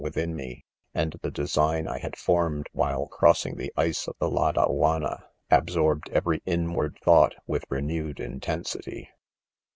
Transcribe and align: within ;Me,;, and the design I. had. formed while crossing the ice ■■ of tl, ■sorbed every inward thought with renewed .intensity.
within 0.03 0.35
;Me,;, 0.35 0.65
and 0.95 1.15
the 1.21 1.29
design 1.29 1.87
I. 1.87 1.99
had. 1.99 2.17
formed 2.17 2.65
while 2.71 3.05
crossing 3.05 3.57
the 3.57 3.71
ice 3.77 4.05
■■ 4.05 4.07
of 4.07 4.17
tl, 4.17 5.23
■sorbed 5.51 6.09
every 6.09 6.41
inward 6.43 6.97
thought 7.03 7.35
with 7.45 7.65
renewed 7.69 8.19
.intensity. 8.19 9.09